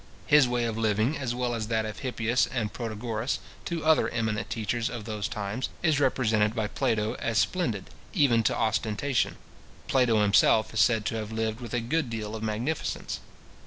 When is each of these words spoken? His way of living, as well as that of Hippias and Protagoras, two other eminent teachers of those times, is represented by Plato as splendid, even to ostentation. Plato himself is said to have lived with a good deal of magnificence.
His 0.25 0.47
way 0.47 0.63
of 0.63 0.79
living, 0.79 1.15
as 1.15 1.35
well 1.35 1.53
as 1.53 1.67
that 1.67 1.85
of 1.85 1.99
Hippias 1.99 2.47
and 2.47 2.73
Protagoras, 2.73 3.37
two 3.65 3.85
other 3.85 4.09
eminent 4.09 4.49
teachers 4.49 4.89
of 4.89 5.05
those 5.05 5.27
times, 5.27 5.69
is 5.83 5.99
represented 5.99 6.55
by 6.55 6.65
Plato 6.69 7.13
as 7.19 7.37
splendid, 7.37 7.91
even 8.11 8.41
to 8.45 8.57
ostentation. 8.57 9.37
Plato 9.87 10.19
himself 10.23 10.73
is 10.73 10.79
said 10.79 11.05
to 11.05 11.17
have 11.17 11.31
lived 11.31 11.61
with 11.61 11.75
a 11.75 11.79
good 11.81 12.09
deal 12.09 12.35
of 12.35 12.41
magnificence. 12.41 13.19